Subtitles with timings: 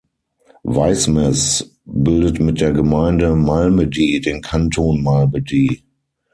[0.63, 5.83] Weismes bildet mit der Gemeinde Malmedy den Kanton Malmedy.